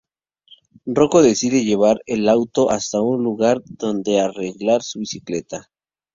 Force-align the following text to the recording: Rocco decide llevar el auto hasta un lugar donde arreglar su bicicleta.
Rocco 0.87 1.21
decide 1.21 1.63
llevar 1.63 2.01
el 2.07 2.27
auto 2.27 2.71
hasta 2.71 2.99
un 3.01 3.23
lugar 3.23 3.61
donde 3.67 4.19
arreglar 4.19 4.81
su 4.81 4.97
bicicleta. 4.97 5.67